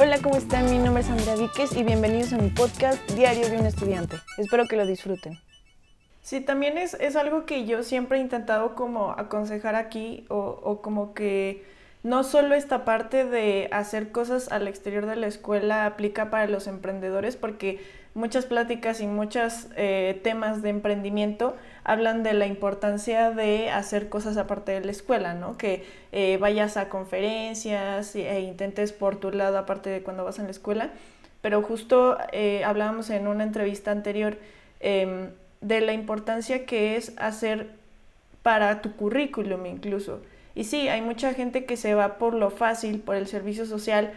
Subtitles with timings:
[0.00, 0.70] Hola, ¿cómo están?
[0.70, 4.14] Mi nombre es Andrea Víquez y bienvenidos a mi podcast Diario de un Estudiante.
[4.36, 5.40] Espero que lo disfruten.
[6.22, 11.14] Sí, también es, es algo que yo siempre he intentado como aconsejar aquí o, como
[11.14, 11.64] que
[12.04, 16.68] no solo esta parte de hacer cosas al exterior de la escuela aplica para los
[16.68, 17.80] emprendedores porque
[18.14, 21.56] muchas pláticas y muchos eh, temas de emprendimiento
[21.88, 25.56] hablan de la importancia de hacer cosas aparte de la escuela, ¿no?
[25.56, 30.42] Que eh, vayas a conferencias e intentes por tu lado aparte de cuando vas a
[30.42, 30.90] la escuela.
[31.40, 34.36] Pero justo eh, hablábamos en una entrevista anterior
[34.80, 35.30] em,
[35.62, 37.70] de la importancia que es hacer
[38.42, 40.20] para tu currículum incluso.
[40.54, 44.12] Y sí, hay mucha gente que se va por lo fácil, por el servicio social,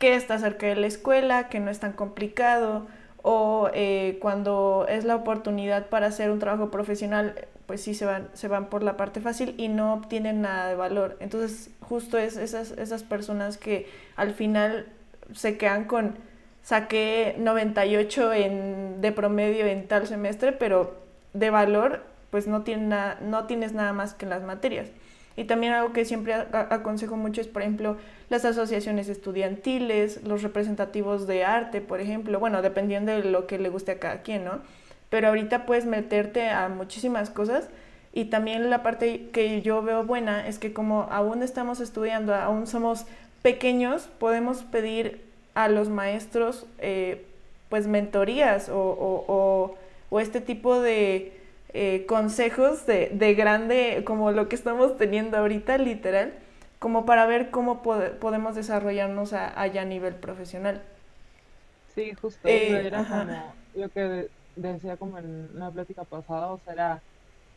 [0.00, 2.88] que está cerca de la escuela, que no es tan complicado,
[3.22, 8.28] o eh, cuando es la oportunidad para hacer un trabajo profesional, pues sí se van,
[8.34, 11.16] se van por la parte fácil y no obtienen nada de valor.
[11.20, 14.86] Entonces, justo es esas, esas personas que al final
[15.32, 16.16] se quedan con,
[16.62, 20.96] saqué 98 en, de promedio en tal semestre, pero
[21.32, 24.88] de valor, pues no, tiene no tienes nada más que las materias.
[25.36, 27.96] Y también algo que siempre aconsejo mucho es, por ejemplo,
[28.28, 33.68] las asociaciones estudiantiles, los representativos de arte, por ejemplo, bueno, dependiendo de lo que le
[33.68, 34.60] guste a cada quien, ¿no?
[35.08, 37.68] Pero ahorita puedes meterte a muchísimas cosas
[38.12, 42.66] y también la parte que yo veo buena es que como aún estamos estudiando, aún
[42.66, 43.06] somos
[43.42, 45.22] pequeños, podemos pedir
[45.54, 47.24] a los maestros eh,
[47.68, 49.76] pues mentorías o, o,
[50.10, 51.41] o este tipo de
[51.74, 56.34] eh, consejos de, de, grande, como lo que estamos teniendo ahorita, literal,
[56.78, 60.82] como para ver cómo podemos desarrollarnos allá a nivel profesional.
[61.94, 66.72] Sí, justo, eh, era como lo que decía como en una plática pasada, o sea,
[66.72, 67.02] era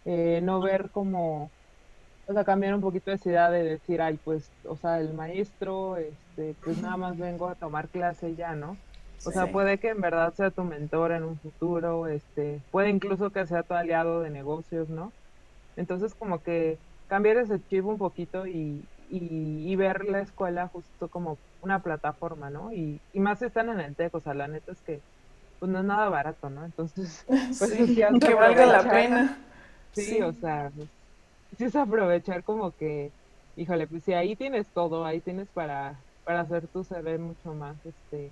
[0.05, 1.49] eh, no ver como,
[2.27, 5.97] o sea, cambiar un poquito de idea de decir, ay, pues, o sea, el maestro,
[5.97, 8.77] este, pues nada más vengo a tomar clase ya, ¿no?
[9.25, 13.29] O sea, puede que en verdad sea tu mentor en un futuro, este, puede incluso
[13.29, 15.11] que sea tu aliado de negocios, ¿no?
[15.77, 21.37] Entonces como que cambiar ese chip un poquito y, y, ver la escuela justo como
[21.61, 22.71] una plataforma, ¿no?
[22.73, 24.99] Y, y más si están en el TEC, o sea, la neta es que
[25.59, 26.65] pues no es nada barato, ¿no?
[26.65, 29.37] Entonces, pues sí, que valga la pena.
[29.93, 30.87] Sí, o sea, pues,
[31.57, 33.11] sí es aprovechar como que,
[33.55, 37.75] híjole, pues si ahí tienes todo, ahí tienes para, para hacer tu CV mucho más,
[37.85, 38.31] este,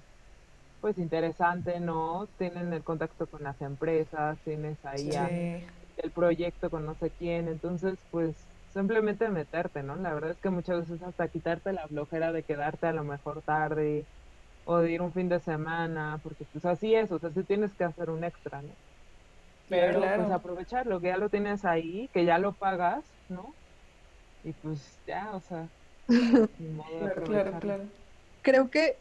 [0.84, 2.28] pues interesante, ¿no?
[2.38, 5.64] Tienen el contacto con las empresas, tienes ahí
[5.96, 8.36] el proyecto con no sé quién, entonces pues
[8.74, 9.96] simplemente meterte, ¿no?
[9.96, 13.42] La verdad es que muchas veces hasta quitarte la flojera de quedarte a lo mejor
[13.44, 14.04] tarde
[14.66, 17.72] o de ir un fin de semana, porque pues así es, o sea, sí tienes
[17.76, 18.68] que hacer un extra, ¿no?
[19.70, 23.54] Pero pues aprovecharlo, que ya lo tienes ahí, que ya lo pagas, ¿no?
[24.44, 25.66] Y pues ya, o sea,
[27.26, 27.84] claro, claro.
[28.42, 28.98] Creo que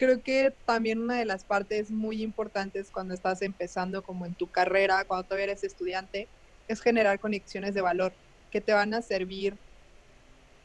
[0.00, 4.50] creo que también una de las partes muy importantes cuando estás empezando como en tu
[4.50, 6.30] carrera, cuando todavía eres estudiante,
[6.68, 8.16] es generar conexiones de valor
[8.50, 9.60] que te van a servir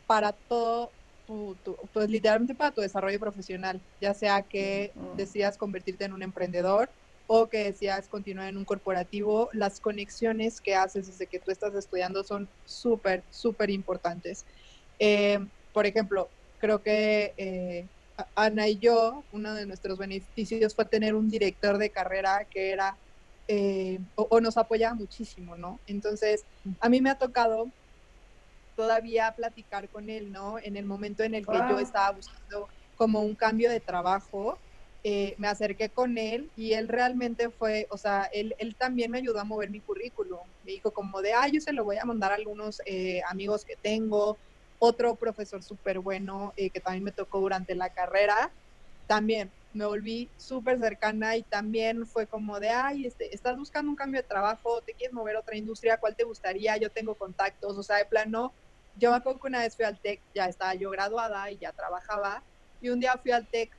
[0.05, 1.59] para todo tu,
[1.91, 6.93] pues literalmente para tu desarrollo profesional, ya sea que decidas convertirte en un emprendedor
[7.27, 11.75] o que decidas continuar en un corporativo, las conexiones que haces desde que tú estás
[11.75, 14.45] estudiando son súper, súper importantes.
[14.97, 15.39] Eh,
[15.73, 17.89] por ejemplo, creo que eh,
[18.35, 22.99] Ana y yo, uno de nuestros beneficios fue tener un director de carrera que era
[23.47, 25.81] eh, o, nos apoyaba muchísimo, ¿no?
[25.85, 26.45] Entonces,
[26.79, 27.73] a mí me ha tocado
[28.75, 30.57] todavía platicar con él, ¿no?
[30.59, 34.61] En el momento en el que yo estaba buscando como un cambio de trabajo,
[35.03, 39.19] eh, me acerqué con él y él realmente fue, o sea, él, él, también me
[39.19, 40.51] ayudó a mover mi currículum.
[40.63, 43.63] Me dijo como de, ah, yo se lo voy a mandar a algunos eh, amigos
[43.65, 44.39] que tengo,
[44.79, 48.55] otro profesor súper bueno eh, que también me tocó durante la carrera,
[49.07, 53.97] también me volví súper cercana y también fue como de, ay, este, estás buscando un
[53.97, 56.77] cambio de trabajo, te quieres mover a otra industria, ¿cuál te gustaría?
[56.77, 58.55] Yo tengo contactos, o sea, de plano,
[58.93, 61.73] yo me acuerdo que una vez fui al TEC, ya estaba yo graduada y ya
[61.73, 62.45] trabajaba,
[62.79, 63.69] y un día fui al TEC,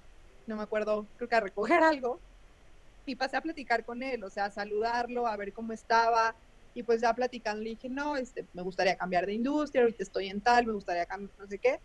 [0.47, 2.23] no me acuerdo, creo que a recoger algo,
[3.07, 6.37] y pasé a platicar con él, o sea, a saludarlo, a ver cómo estaba,
[6.77, 10.29] y pues ya platicando le dije, no, este, me gustaría cambiar de industria, ahorita estoy
[10.29, 11.81] en tal, me gustaría cambiar, no sé qué.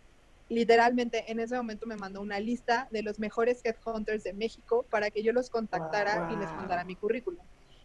[0.50, 5.10] Literalmente en ese momento me mandó una lista de los mejores headhunters de México para
[5.10, 7.42] que yo los contactara y les mandara mi currículum.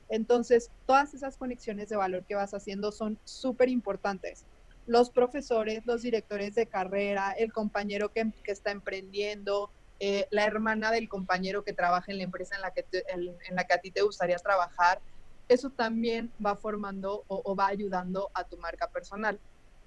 [0.09, 4.45] Entonces, todas esas conexiones de valor que vas haciendo son súper importantes.
[4.85, 9.71] Los profesores, los directores de carrera, el compañero que, que está emprendiendo,
[10.01, 13.63] eh, la hermana del compañero que trabaja en la empresa en la que, en la
[13.63, 15.01] que a ti te gustaría trabajar,
[15.47, 19.39] eso también va formando o, va ayudando a tu marca personal.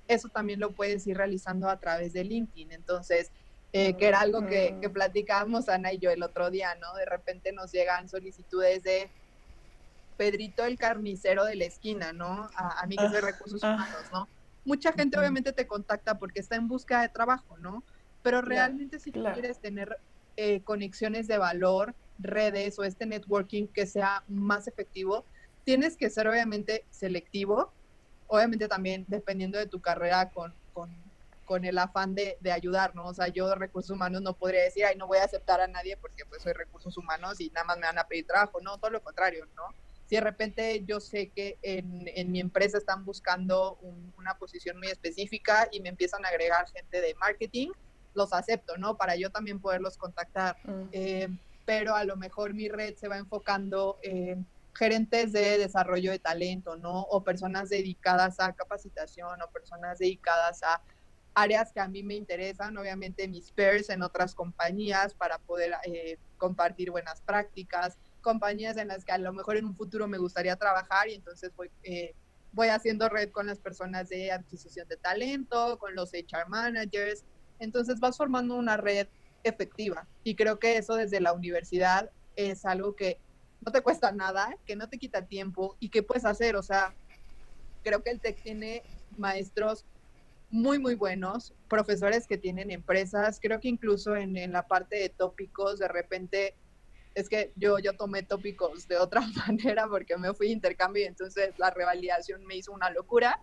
[0.09, 2.73] Eso también lo puedes ir realizando a través de LinkedIn.
[2.73, 3.31] Entonces,
[3.73, 6.95] eh, que era algo que, que platicábamos Ana y yo el otro día, ¿no?
[6.95, 9.09] De repente nos llegan solicitudes de
[10.21, 12.51] Pedrito el carnicero de la esquina, ¿no?
[12.55, 13.75] A, amigos de ah, recursos ah.
[13.75, 14.29] humanos, ¿no?
[14.67, 17.83] Mucha gente obviamente te contacta porque está en busca de trabajo, ¿no?
[18.23, 19.97] Pero realmente si tú quieres tener
[20.37, 25.25] eh, conexiones de valor, redes o este networking que sea más efectivo,
[25.65, 27.73] tienes que ser obviamente selectivo,
[28.27, 30.91] obviamente también dependiendo de tu carrera con, con,
[31.45, 33.07] con el afán de, de, ayudar, ¿no?
[33.07, 35.67] O sea, yo de recursos humanos no podría decir, ay, no voy a aceptar a
[35.67, 38.79] nadie porque pues soy recursos humanos y nada más me van a pedir trabajo, no,
[38.79, 39.75] todo lo contrario, ¿no?
[40.11, 43.79] si de repente yo sé que en, en mi empresa están buscando
[44.19, 47.69] una posición muy específica y me empiezan a agregar gente de marketing,
[48.15, 48.97] los acepto, ¿no?
[48.97, 50.57] Para yo también poderlos contactar.
[50.65, 50.89] Mm.
[50.91, 51.29] Eh,
[51.65, 56.77] pero a lo mejor mi red se va enfocando en gerentes de desarrollo de talento,
[56.77, 57.03] ¿no?
[57.03, 60.83] O personas dedicadas a capacitación o personas dedicadas a
[61.35, 66.19] áreas que a mí me interesan, obviamente mis peers en otras compañías para poder eh,
[66.39, 70.57] compartir buenas prácticas, compañías en las que a lo mejor en un futuro me gustaría
[70.57, 72.15] trabajar y entonces voy, eh,
[72.53, 77.25] voy haciendo red con las personas de adquisición de talento, con los HR managers.
[77.59, 79.07] Entonces vas formando una red
[79.43, 83.19] efectiva y creo que eso desde la universidad es algo que
[83.65, 86.57] no te cuesta nada, que no te quita tiempo y que puedes hacer.
[86.57, 86.95] O sea,
[87.83, 88.83] creo que el TEC tiene
[89.17, 89.85] maestros
[90.51, 93.39] muy, muy buenos, profesores que tienen empresas.
[93.41, 96.55] Creo que incluso en, en la parte de tópicos, de repente
[97.15, 101.07] es que yo, yo tomé tópicos de otra manera porque me fui a intercambio y
[101.07, 103.41] entonces la revalidación me hizo una locura.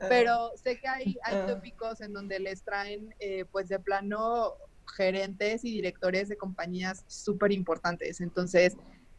[0.00, 0.06] Ah.
[0.08, 1.46] Pero sé que hay, hay ah.
[1.46, 4.54] tópicos en donde les traen, eh, pues de plano,
[4.96, 8.20] gerentes y directores de compañías súper importantes.
[8.20, 8.76] Entonces,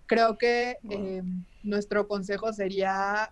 [0.10, 1.22] creo que eh,
[1.62, 3.32] nuestro consejo sería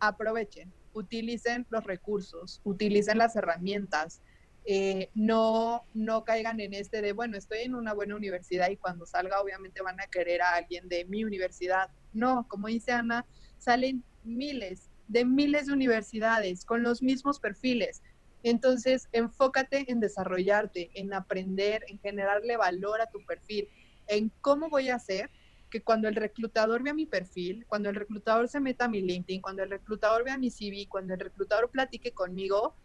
[0.00, 4.20] aprovechen, utilicen los recursos, utilicen las herramientas,
[4.64, 9.06] eh, no, no caigan en este de, bueno, estoy en una buena universidad y cuando
[9.06, 11.88] salga obviamente van a querer a alguien de mi universidad.
[12.12, 13.24] No, como dice Ana,
[13.58, 18.02] salen miles de miles de universidades con los mismos perfiles.
[18.42, 23.68] Entonces, enfócate en desarrollarte, en aprender, en generarle valor a tu perfil,
[24.08, 25.30] en cómo voy a hacer
[25.72, 29.40] que cuando el reclutador vea mi perfil, cuando el reclutador se meta a mi LinkedIn,
[29.40, 32.76] cuando el reclutador vea mi CV, cuando el reclutador platique conmigo,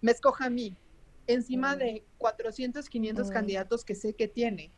[0.00, 0.74] me escoja a mí,
[1.26, 4.72] encima de 400, 500 candidatos que sé que tiene,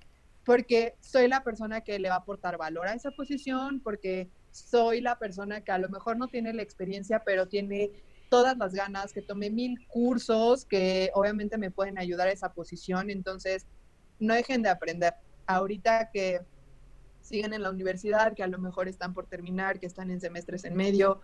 [0.45, 5.01] porque soy la persona que le va a aportar valor a esa posición, porque soy
[5.01, 7.93] la persona que a lo mejor no tiene la experiencia, pero tiene
[8.29, 13.09] todas las ganas, que tome mil cursos que obviamente me pueden ayudar a esa posición.
[13.09, 13.67] Entonces,
[14.19, 15.15] no dejen de aprender.
[15.47, 16.41] Ahorita que
[17.27, 20.65] siguen en la universidad, que a lo mejor están por terminar, que están en semestres
[20.65, 21.21] en medio,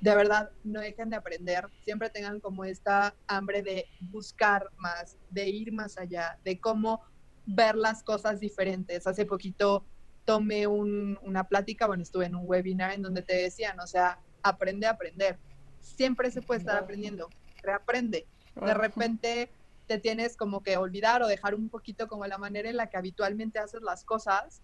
[0.00, 5.48] de verdad, no dejen de aprender, siempre tengan como esta hambre de buscar más, de
[5.48, 7.02] ir más allá, de cómo
[7.46, 9.06] ver las cosas diferentes.
[9.06, 9.84] Hace poquito
[10.24, 14.86] tomé una plática, bueno, estuve en un webinar en donde te decían, o sea, aprende
[14.86, 15.38] a aprender.
[15.80, 17.28] Siempre se puede estar aprendiendo,
[17.62, 18.28] reaprende.
[18.54, 19.50] De repente
[19.86, 22.98] te tienes como que olvidar o dejar un poquito como la manera en la que
[22.98, 24.62] habitualmente haces las cosas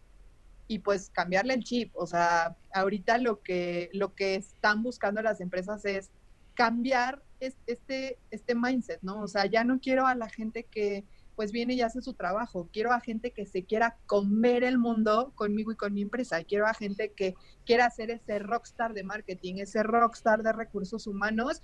[0.66, 1.92] y pues cambiarle el chip.
[1.94, 6.10] O sea, ahorita lo que, lo que están buscando las empresas es
[6.54, 9.20] cambiar este, este mindset, ¿no?
[9.20, 12.68] O sea, ya no quiero a la gente que pues viene y hace su trabajo,
[12.72, 16.66] quiero a gente que se quiera comer el mundo conmigo y con mi empresa, quiero
[16.66, 17.34] a gente que
[17.66, 21.60] quiera ser ese rockstar de marketing, ese rockstar de recursos humanos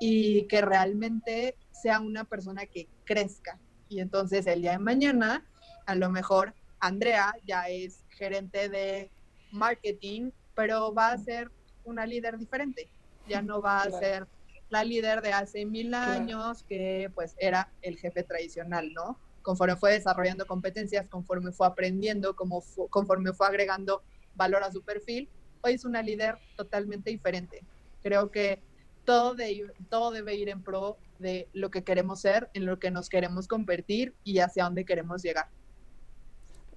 [0.00, 3.60] y que realmente sea una persona que crezca.
[3.88, 5.46] Y entonces el día de mañana,
[5.86, 9.10] a lo mejor Andrea ya es gerente de
[9.50, 11.50] marketing, pero va a ser
[11.84, 12.88] una líder diferente.
[13.28, 14.26] Ya no va a ser
[14.68, 19.18] la líder de hace mil años, que pues era el jefe tradicional, ¿no?
[19.42, 24.02] Conforme fue desarrollando competencias, conforme fue aprendiendo, como conforme fue agregando
[24.34, 25.28] valor a su perfil,
[25.62, 27.64] hoy es una líder totalmente diferente.
[28.02, 28.62] Creo que
[29.04, 32.90] todo, de, todo debe ir en pro de lo que queremos ser, en lo que
[32.90, 35.48] nos queremos convertir y hacia dónde queremos llegar.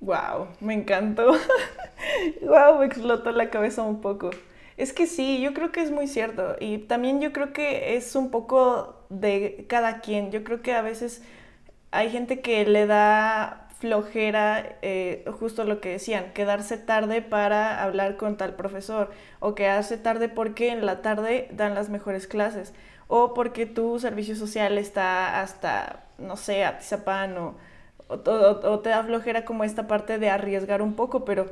[0.02, 1.34] Wow, me encantó.
[2.42, 4.30] wow, me explotó la cabeza un poco.
[4.78, 6.56] Es que sí, yo creo que es muy cierto.
[6.60, 10.32] Y también yo creo que es un poco de cada quien.
[10.32, 11.24] Yo creo que a veces
[11.92, 18.18] hay gente que le da flojera, eh, justo lo que decían, quedarse tarde para hablar
[18.18, 22.74] con tal profesor, o quedarse tarde porque en la tarde dan las mejores clases,
[23.08, 27.56] o porque tu servicio social está hasta, no sé, Atizapán o
[28.08, 31.48] o, te da flojera como esta parte de arriesgar un poco, pero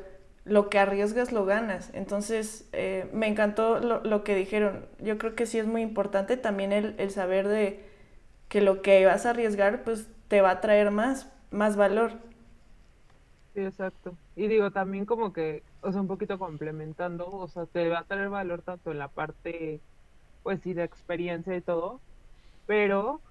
[0.45, 1.89] lo que arriesgas lo ganas.
[1.93, 4.86] Entonces, eh, me encantó lo, que dijeron.
[5.00, 7.83] Yo creo que sí es muy importante también el, saber de
[8.50, 12.12] que lo que vas a arriesgar, pues te va a traer más, más valor.
[13.53, 14.15] Sí, exacto.
[14.36, 18.03] Y digo, también como que, o sea, un poquito complementando, o sea, te va a
[18.03, 19.79] traer valor tanto en la parte,
[20.43, 22.00] pues sí, de experiencia y todo,
[22.65, 23.22] pero,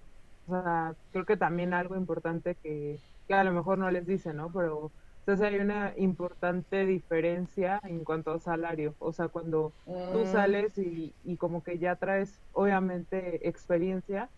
[0.47, 3.01] o sea, creo que también algo importante que,
[3.37, 4.53] que a lo mejor no les dice, ¿no?
[4.53, 4.93] Pero
[5.27, 8.97] entonces hay una importante diferencia en cuanto a salario.
[8.99, 9.75] O sea, cuando
[10.11, 10.27] tú Mm.
[10.27, 14.33] sales y, y como que ya traes, obviamente, experiencia,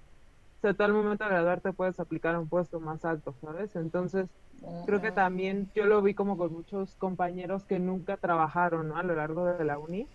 [0.63, 3.77] o sea, tú al momento de graduarte puedes aplicar a un puesto más alto, ¿sabes?
[3.77, 4.31] Entonces,
[4.87, 8.97] creo que también yo lo vi como con muchos compañeros que nunca trabajaron, ¿no?
[8.99, 10.11] A lo largo de la uni.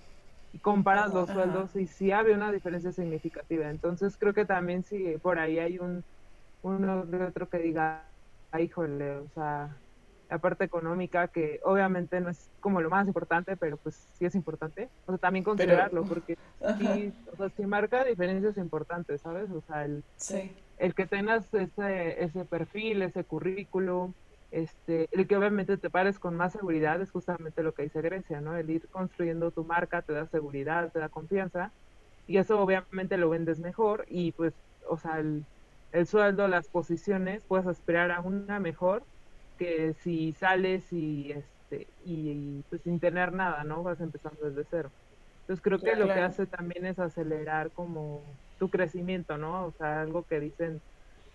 [0.54, 1.32] Y comparas los Ajá.
[1.32, 3.70] sueldos y sí había una diferencia significativa.
[3.70, 6.06] Entonces, creo que también si por ahí hay un
[6.62, 8.19] uno de otro que diga, "Ay,
[8.58, 9.78] híjole, o sea,
[10.30, 14.36] la parte económica, que obviamente no es como lo más importante, pero pues sí es
[14.36, 14.90] importante.
[15.06, 16.38] O sea, también considerarlo, porque
[16.78, 19.50] sí, o sea, sí marca diferencias importantes, ¿sabes?
[19.52, 20.56] O sea, el, Sí.
[20.78, 24.14] el que tengas ese, ese perfil, ese currículum,
[24.52, 28.40] este, el que obviamente te pares con más seguridad es justamente lo que dice Grecia,
[28.42, 28.56] ¿no?
[28.56, 31.72] El ir construyendo tu marca te da seguridad, te da confianza,
[32.28, 34.54] y eso obviamente lo vendes mejor, y pues,
[34.88, 35.44] o sea, el,
[35.92, 39.04] el sueldo, las posiciones, puedes aspirar a una mejor
[39.58, 43.84] que si sales y este y, y, pues sin tener nada, ¿no?
[43.84, 44.92] Vas empezando desde cero.
[45.42, 48.24] Entonces creo que lo que hace también es acelerar como
[48.60, 49.66] tu crecimiento, ¿no?
[49.66, 50.82] O sea, algo que dicen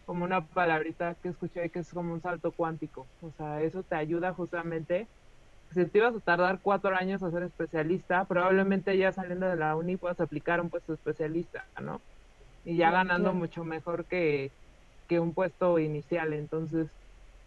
[0.04, 3.06] como una palabrita que escuché que es como un salto cuántico.
[3.20, 5.08] O sea, eso te ayuda justamente.
[5.72, 9.76] Si te ibas a tardar cuatro años a ser especialista, probablemente ya saliendo de la
[9.76, 12.00] uni puedas aplicar un puesto de especialista, ¿no?
[12.64, 13.38] Y ya ganando claro.
[13.38, 14.50] mucho mejor que,
[15.08, 16.32] que un puesto inicial.
[16.32, 16.86] Entonces,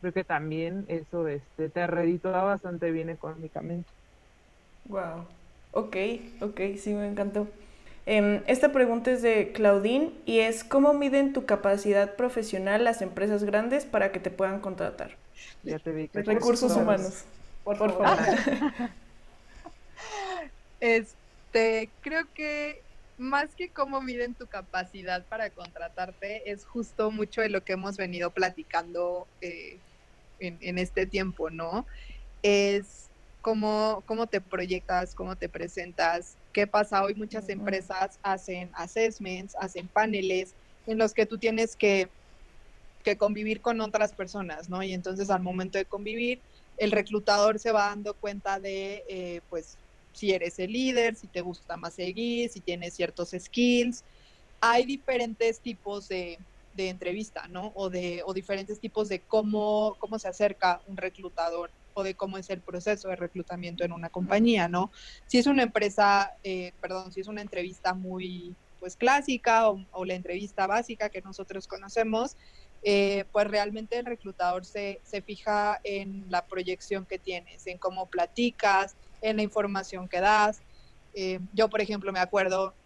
[0.01, 3.89] creo que también eso este, te reditúa bastante bien económicamente.
[4.85, 5.25] Wow.
[5.73, 5.95] Ok,
[6.41, 7.47] ok, sí, me encantó.
[8.05, 13.43] Em, esta pregunta es de Claudine y es ¿cómo miden tu capacidad profesional las empresas
[13.43, 15.11] grandes para que te puedan contratar?
[15.63, 17.25] Ya te vi Recursos todos- humanos.
[17.65, 18.17] Por, Por favor.
[18.17, 18.89] favor.
[20.79, 22.81] Este, creo que
[23.17, 27.97] más que cómo miden tu capacidad para contratarte, es justo mucho de lo que hemos
[27.97, 29.79] venido platicando eh,
[30.39, 31.87] en, en este tiempo, ¿no?
[32.43, 36.37] Es cómo, cómo te proyectas, cómo te presentas.
[36.53, 37.03] ¿Qué pasa?
[37.03, 40.55] Hoy muchas empresas hacen assessments, hacen paneles
[40.85, 42.11] en los que tú tienes que,
[43.03, 44.83] que convivir con otras personas, ¿no?
[44.83, 46.41] Y entonces al momento de convivir,
[46.77, 49.79] el reclutador se va dando cuenta de, eh, pues,
[50.17, 54.03] si eres el líder, si te gusta más seguir, si tienes ciertos skills.
[54.59, 56.39] Hay diferentes tipos de,
[56.73, 57.71] de entrevista, ¿no?
[57.75, 62.37] O, de, o diferentes tipos de cómo, cómo se acerca un reclutador o de cómo
[62.37, 64.91] es el proceso de reclutamiento en una compañía, ¿no?
[65.27, 70.13] Si es una empresa, eh, perdón, si es una entrevista muy, pues, clásica o, la
[70.13, 72.37] entrevista básica que nosotros conocemos,
[72.83, 78.05] eh, pues realmente el reclutador se, se fija en la proyección que tienes, en cómo
[78.05, 80.63] platicas, en la información que das.
[81.13, 82.77] Eh, yo, por ejemplo, me acuerdo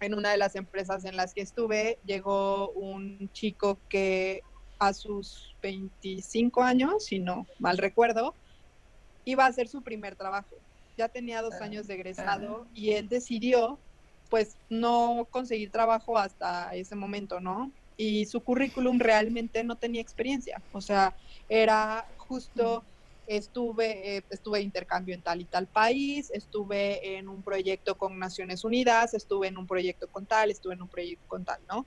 [0.00, 4.42] en una de las empresas en las que estuve, llegó un chico que
[4.78, 8.38] a sus 25 años, si no mal recuerdo,
[9.24, 10.56] iba a hacer su primer trabajo.
[10.96, 13.84] Ya tenía dos Ah, años de egresado y él decidió,
[14.30, 17.74] pues, no conseguir trabajo hasta ese momento, ¿no?
[17.96, 20.64] Y su currículum realmente no tenía experiencia.
[20.72, 21.16] O sea,
[21.48, 22.86] era justo
[23.28, 28.64] estuve, eh, estuve intercambio en tal y tal país, estuve en un proyecto con Naciones
[28.64, 31.86] Unidas, estuve en un proyecto con tal, estuve en un proyecto con tal, ¿no?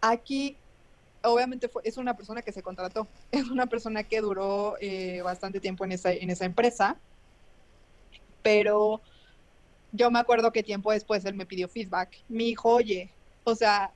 [0.00, 0.56] Aquí,
[1.22, 5.60] obviamente, fue, es una persona que se contrató, es una persona que duró eh, bastante
[5.60, 6.98] tiempo en esa, en esa empresa,
[8.42, 9.02] pero
[9.92, 12.24] yo me acuerdo que tiempo después él me pidió feedback.
[12.28, 13.14] Me dijo, oye,
[13.44, 13.94] o sea,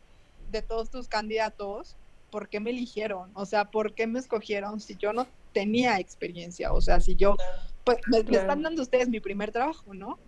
[0.51, 1.99] de todos tus candidatos,
[2.31, 3.31] ¿por qué me eligieron?
[3.35, 5.27] O sea, ¿por qué me escogieron si yo no
[5.59, 6.73] tenía experiencia?
[6.73, 7.35] O sea, si yo,
[7.85, 10.21] pues me, me están dando ustedes mi primer trabajo, ¿no?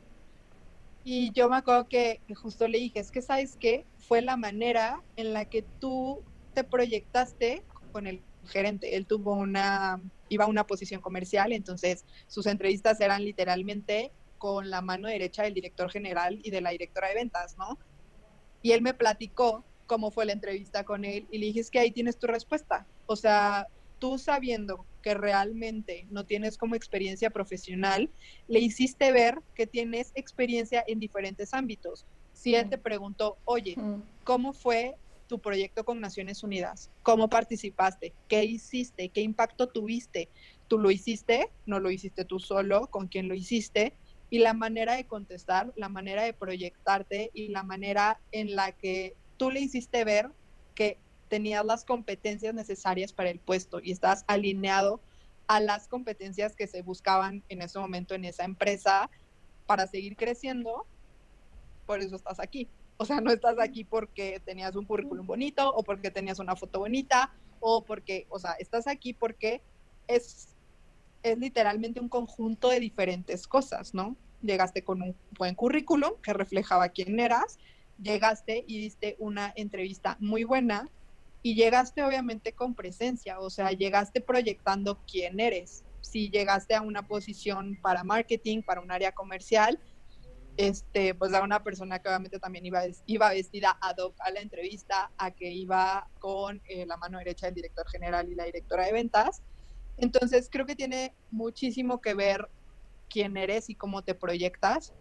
[1.04, 4.36] Y yo me acuerdo que, que justo le dije, es que sabes qué, fue la
[4.36, 8.96] manera en la que tú te proyectaste con el gerente.
[8.96, 14.80] Él tuvo una, iba a una posición comercial, entonces sus entrevistas eran literalmente con la
[14.80, 17.78] mano derecha del director general y de la directora de ventas, ¿no?
[18.62, 21.78] Y él me platicó cómo fue la entrevista con él y le dije, es que
[21.78, 22.88] ahí tienes tu respuesta.
[23.06, 23.68] O sea,
[24.00, 28.10] tú sabiendo que realmente no tienes como experiencia profesional,
[28.48, 32.06] le hiciste ver que tienes experiencia en diferentes ámbitos.
[32.32, 33.76] Si él te preguntó, oye,
[34.24, 36.90] ¿cómo fue tu proyecto con Naciones Unidas?
[37.02, 38.14] ¿Cómo participaste?
[38.26, 39.10] ¿Qué hiciste?
[39.10, 40.30] ¿Qué impacto tuviste?
[40.66, 41.52] ¿Tú lo hiciste?
[41.66, 42.88] ¿No lo hiciste tú solo?
[42.88, 43.96] ¿Con quién lo hiciste?
[44.30, 49.14] Y la manera de contestar, la manera de proyectarte y la manera en la que
[49.36, 50.30] tú le hiciste ver
[50.74, 50.98] que
[51.30, 55.00] tenías las competencias necesarias para el puesto y estás alineado
[55.46, 59.08] a las competencias que se buscaban en ese momento en esa empresa
[59.66, 60.84] para seguir creciendo,
[61.86, 62.68] por eso estás aquí.
[62.98, 66.80] O sea, no estás aquí porque tenías un currículum bonito o porque tenías una foto
[66.80, 69.62] bonita o porque, o sea, estás aquí porque
[70.08, 70.48] es,
[71.22, 74.16] es literalmente un conjunto de diferentes cosas, ¿no?
[74.42, 77.58] Llegaste con un buen currículum que reflejaba quién eras,
[78.02, 80.88] llegaste y diste una entrevista muy buena
[81.42, 85.84] y llegaste obviamente con presencia, o sea, llegaste proyectando quién eres.
[86.00, 89.80] Si llegaste a una posición para marketing, para un área comercial,
[90.56, 94.40] este, pues a una persona que obviamente también iba, iba vestida ad hoc a la
[94.40, 98.84] entrevista, a que iba con eh, la mano derecha del director general y la directora
[98.84, 99.42] de ventas.
[99.96, 102.50] Entonces, creo que tiene muchísimo que ver
[103.08, 104.92] quién eres y cómo te proyectas.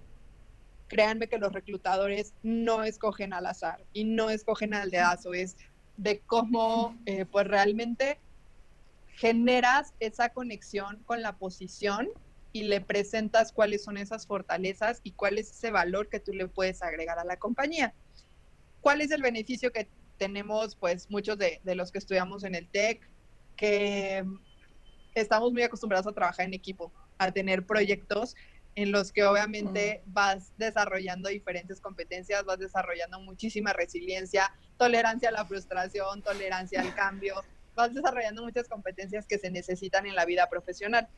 [0.88, 5.58] Créanme que los reclutadores no escogen al azar y no escogen al dedazo, es
[6.00, 8.20] de cómo eh, pues realmente
[9.18, 12.08] generas esa conexión con la posición
[12.54, 16.48] y le presentas cuáles son esas fortalezas y cuál es ese valor que tú le
[16.48, 17.94] puedes agregar a la compañía.
[18.80, 22.70] ¿Cuál es el beneficio que tenemos, pues, muchos de, de los que estudiamos en el
[22.70, 23.02] TEC,
[23.58, 24.24] que
[25.16, 28.36] estamos muy acostumbrados a trabajar en equipo, a tener proyectos
[28.82, 35.44] en los que obviamente vas desarrollando diferentes competencias, vas desarrollando muchísima resiliencia, tolerancia a la
[35.44, 37.44] frustración, tolerancia al cambio,
[37.76, 41.10] vas desarrollando muchas competencias que se necesitan en la vida profesional.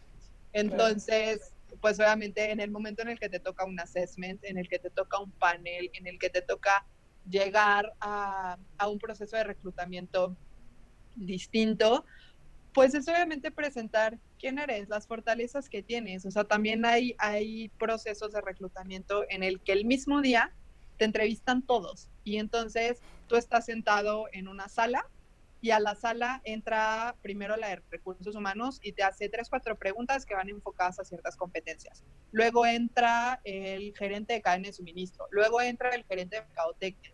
[0.53, 4.67] Entonces, pues obviamente en el momento en el que te toca un assessment, en el
[4.67, 6.83] que te toca un panel, en el que te toca
[7.29, 10.35] llegar a, a un proceso de reclutamiento
[11.15, 12.05] distinto,
[12.73, 16.25] pues es obviamente presentar quién eres, las fortalezas que tienes.
[16.25, 20.51] O sea, también hay, hay procesos de reclutamiento en el que el mismo día
[20.97, 25.07] te entrevistan todos y entonces tú estás sentado en una sala
[25.59, 29.75] y a la sala entra primero la de recursos humanos y te hace tres, cuatro
[29.77, 32.03] preguntas que van enfocadas a ciertas competencias.
[32.31, 37.13] Luego entra el gerente de cadena de suministro, luego entra el gerente de mercadotecnia,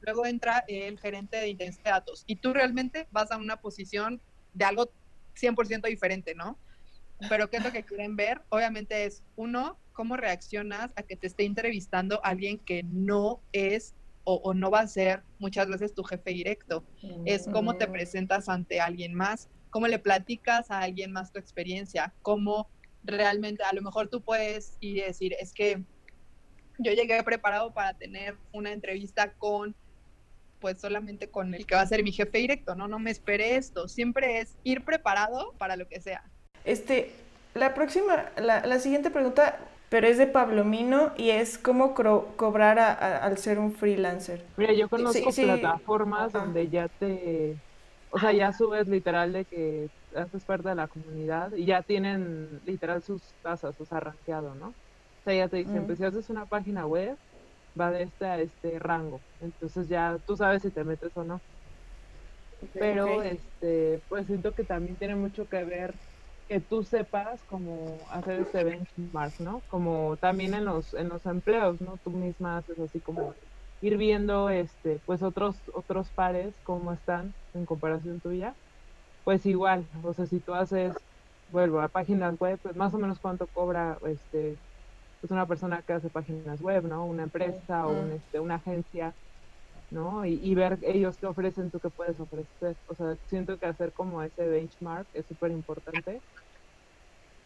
[0.00, 4.20] luego entra el gerente de intensidad de datos y tú realmente vas a una posición
[4.56, 4.90] de algo
[5.34, 6.58] 100% diferente, ¿no?
[7.28, 8.42] Pero ¿qué es lo que quieren ver?
[8.48, 13.94] Obviamente es, uno, cómo reaccionas a que te esté entrevistando alguien que no es
[14.28, 16.84] o, no va a ser muchas veces tu jefe directo.
[17.24, 22.12] Es cómo te presentas ante alguien más, cómo le platicas a alguien más tu experiencia,
[22.22, 22.68] cómo
[23.04, 25.80] realmente a lo mejor tú puedes y decir, es que
[26.78, 29.76] yo llegué preparado para tener una entrevista con
[30.66, 32.88] pues solamente con el que va a ser mi jefe directo, ¿no?
[32.88, 33.86] No me esperé esto.
[33.86, 36.24] Siempre es ir preparado para lo que sea.
[36.64, 37.12] Este,
[37.54, 42.80] la próxima, la, la siguiente pregunta pero es de Pablo Mino y es cómo cobrar
[42.80, 44.44] al ser un freelancer.
[44.56, 47.54] Mira, yo conozco plataformas donde ya te,
[48.10, 52.60] o sea, ya subes literal de que haces parte de la comunidad y ya tienen
[52.66, 54.70] literal sus tasas, o sea, rankeado, ¿no?
[54.70, 57.16] O sea, ya te dicen, pues si haces una página web,
[57.78, 59.24] va de este a este rango.
[59.40, 61.42] Entonces ya tú sabes si te metes o no.
[62.78, 65.98] Pero, este, pues siento que también tiene mucho que ver
[66.48, 69.62] que tú sepas cómo hacer este benchmark, ¿no?
[69.66, 71.98] Como también en los, en los empleos, ¿no?
[72.04, 73.34] Tú misma haces así como
[73.80, 78.56] ir viendo, este, pues otros, otros pares, cómo están en comparación tuya.
[79.24, 80.94] Pues igual, o sea, si tú haces,
[81.48, 84.60] vuelvo a páginas web, pues más o menos cuánto cobra, este,
[85.20, 87.06] pues una persona que hace páginas web, ¿no?
[87.06, 89.14] Una empresa o un, este, una agencia,
[89.90, 90.24] ¿no?
[90.24, 92.76] Y, y, ver ellos qué ofrecen, tú qué puedes ofrecer.
[92.86, 96.20] O sea, siento que hacer como ese benchmark es súper importante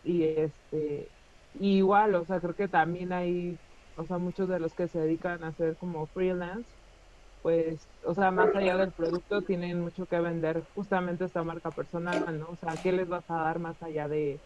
[0.03, 1.09] y este
[1.55, 3.59] igual o sea creo que también hay
[3.97, 6.71] o sea muchos de los que se dedican a hacer como freelance
[7.43, 12.39] pues o sea más allá del producto tienen mucho que vender justamente esta marca personal
[12.39, 14.41] no o sea qué les vas a dar más allá de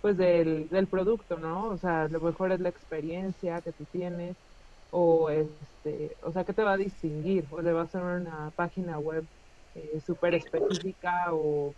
[0.00, 4.42] pues del, del producto no o sea lo mejor es la experiencia que tú tienes
[4.90, 8.50] o este o sea qué te va a distinguir o le va a hacer una
[8.52, 9.28] página web
[9.74, 11.76] eh, súper específica o,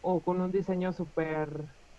[0.00, 1.50] o con un diseño súper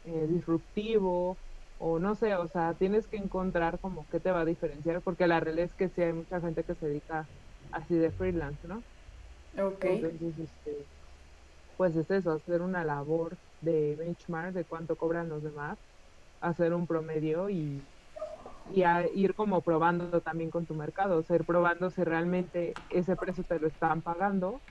[0.03, 1.41] eh, disruptivo
[1.77, 5.27] o no sé, o sea, tienes que encontrar como qué te va a diferenciar, porque
[5.27, 7.29] la realidad es que sí hay mucha gente que se dedica
[7.71, 8.85] así de freelance, ¿no?
[9.57, 9.85] Ok.
[9.85, 10.89] Entonces, este,
[11.77, 15.79] pues es eso, hacer una labor de benchmark de cuánto cobran los demás,
[16.41, 17.89] hacer un promedio y,
[18.65, 23.17] y ir como probando también con tu mercado, o sea, ir probando si realmente ese
[23.17, 24.63] precio te lo están pagando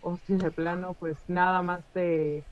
[0.00, 2.46] o si de plano pues nada más te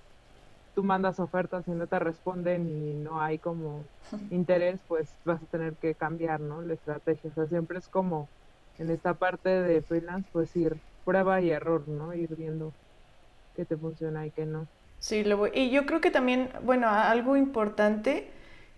[0.75, 3.89] tú mandas ofertas y no te responden y no hay como
[4.31, 6.63] interés, pues vas a tener que cambiar, ¿no?
[6.63, 7.31] La estrategia.
[7.31, 8.31] O sea, siempre es como
[8.79, 12.15] en esta parte de freelance, pues ir prueba y error, ¿no?
[12.15, 12.77] Ir viendo
[13.55, 14.69] qué te funciona y qué no.
[15.03, 15.51] Sí, lo voy.
[15.53, 18.29] Y yo creo que también, bueno, algo importante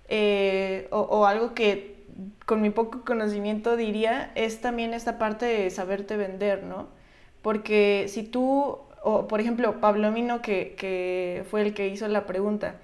[0.09, 1.97] eh, o, o, algo que
[2.47, 6.89] con mi poco conocimiento diría es también esta parte de saberte vender, ¿no?
[7.43, 12.25] Porque si tú, o por ejemplo, Pablo Mino, que, que fue el que hizo la
[12.27, 12.77] pregunta,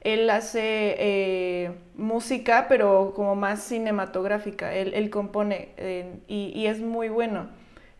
[0.00, 6.80] él hace eh, música, pero como más cinematográfica, él, él compone eh, y, y es
[6.80, 7.48] muy bueno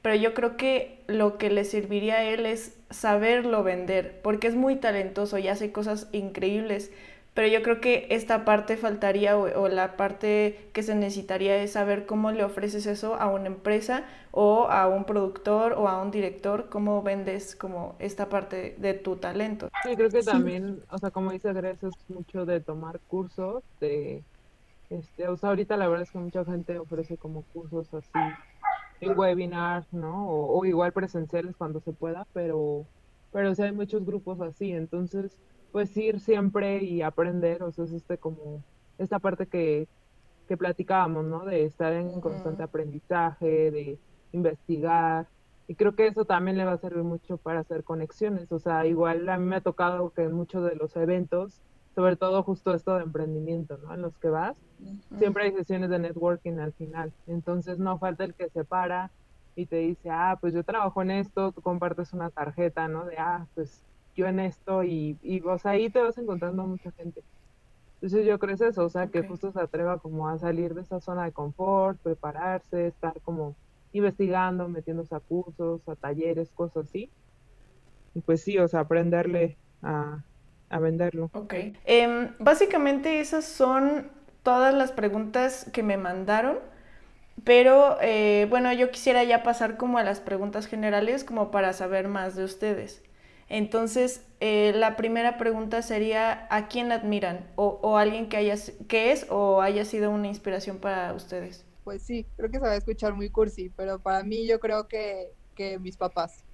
[0.09, 4.55] pero yo creo que lo que le serviría a él es saberlo vender, porque es
[4.55, 6.91] muy talentoso y hace cosas increíbles,
[7.35, 12.07] pero yo creo que esta parte faltaría o, la parte que se necesitaría es saber
[12.07, 16.71] cómo le ofreces eso a una empresa o a un productor o a un director,
[16.71, 19.69] cómo vendes como esta parte de tu talento.
[19.85, 24.23] Sí, creo que también, o sea, como dice Grecia, es mucho de tomar cursos, de,
[24.89, 28.09] este, o sea, ahorita la verdad es que mucha gente ofrece como cursos así
[29.01, 30.29] en webinars, ¿no?
[30.29, 32.87] O, igual presenciales cuando se pueda, pero,
[33.33, 35.37] pero sí hay muchos grupos así, entonces,
[35.73, 38.63] pues ir siempre y aprender, o sea, es este como,
[38.99, 39.89] esta parte que,
[40.49, 41.45] que platicábamos, ¿no?
[41.45, 43.99] De estar en constante aprendizaje, de
[44.33, 45.29] investigar,
[45.67, 48.87] y creo que eso también le va a servir mucho para hacer conexiones, o sea,
[48.87, 51.61] igual a mí me ha tocado que en muchos de los eventos
[51.99, 53.93] sobre todo justo esto de emprendimiento, ¿no?
[53.93, 54.57] En los que vas,
[55.19, 57.13] siempre hay sesiones de networking al final.
[57.27, 59.11] Entonces no falta el que se para
[59.57, 63.05] y te dice, ah, pues yo trabajo en esto, tú compartes una tarjeta, ¿no?
[63.05, 63.83] De, ah, pues
[64.15, 67.25] yo en esto y, y vos ahí te vas encontrando mucha gente.
[67.95, 71.01] Entonces yo creo eso, o sea, que justo se atreva como a salir de esa
[71.01, 73.57] zona de confort, prepararse, estar como
[73.91, 77.11] investigando, metiéndose a cursos, a talleres, cosas así.
[78.15, 80.23] Y pues sí, o sea, aprenderle a,
[80.71, 81.31] a venderlo.
[81.33, 81.55] Ok.
[81.85, 84.11] Em, básicamente esas son
[84.43, 86.59] todas las preguntas que me mandaron.
[87.45, 92.09] Pero eh, bueno, yo quisiera ya pasar como a las preguntas generales como para saber
[92.09, 93.03] más de ustedes.
[93.49, 97.51] Entonces, eh, la primera pregunta sería, ¿a quién admiran?
[97.57, 98.57] O, o, alguien que, haya,
[98.89, 101.65] que es o haya sido una inspiración para ustedes.
[101.85, 104.87] Pues sí, creo que se va a escuchar muy cursi, pero para mí yo creo
[104.87, 106.45] que, que mis papás.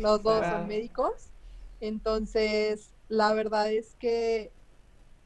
[0.00, 1.28] Los dos son médicos.
[1.80, 4.52] Entonces, la verdad es que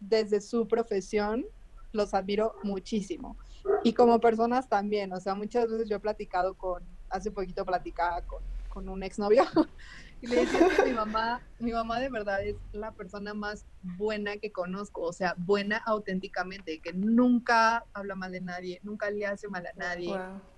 [0.01, 1.45] desde su profesión
[1.93, 3.37] los admiro muchísimo.
[3.83, 8.23] Y como personas también, o sea, muchas veces yo he platicado con, hace poquito platicaba
[8.23, 9.45] con, con un exnovio
[10.21, 14.37] y le decía que mi mamá, mi mamá de verdad es la persona más buena
[14.37, 19.49] que conozco, o sea, buena auténticamente, que nunca habla mal de nadie, nunca le hace
[19.49, 20.17] mal a nadie.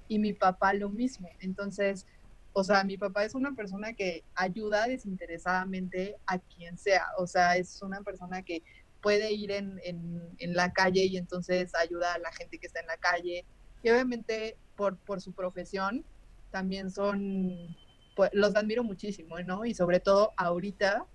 [0.08, 1.28] Y mi papá lo mismo.
[1.38, 2.04] Entonces,
[2.52, 7.06] o sea, mi papá es una persona que ayuda desinteresadamente a quien sea.
[7.18, 8.62] O sea, es una persona que
[9.00, 12.86] puede ir en, en, la calle y entonces ayuda a la gente que está en
[12.86, 13.44] la calle.
[13.82, 16.04] Y obviamente por, por su profesión
[16.50, 17.76] también son,
[18.16, 19.64] pues, los admiro muchísimo, ¿no?
[19.64, 21.06] Y sobre todo ahorita,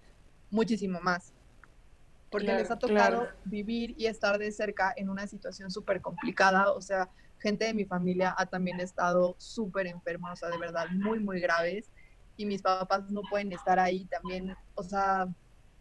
[0.50, 1.34] muchísimo más.
[2.30, 6.72] Porque les ha tocado vivir y estar de cerca en una situación súper complicada.
[6.72, 7.10] O sea,
[7.46, 11.40] gente de mi familia ha también estado súper enferma, o sea, de verdad, muy, muy
[11.40, 11.92] graves.
[12.38, 15.28] Y mis papás no pueden estar ahí también, o sea,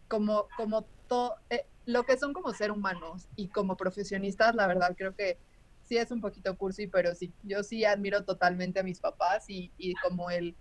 [0.07, 4.93] como, como todo, eh, lo que son como ser humanos y como profesionistas, la verdad
[4.95, 5.39] creo que
[5.81, 9.71] sí es un poquito cursi, pero sí, yo sí admiro totalmente a mis papás y,
[9.77, 10.55] y como el,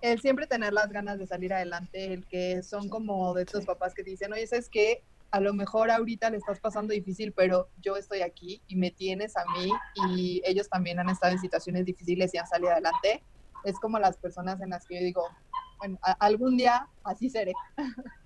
[0.00, 3.94] el siempre tener las ganas de salir adelante, el que son como de estos papás
[3.94, 5.04] que dicen, oye, ¿sabes qué?
[5.30, 9.36] A lo mejor ahorita le estás pasando difícil, pero yo estoy aquí y me tienes
[9.36, 9.70] a mí
[10.08, 13.22] y ellos también han estado en situaciones difíciles y han salido adelante.
[13.64, 15.22] Es como las personas en las que yo digo,
[15.78, 17.52] bueno, algún día así seré.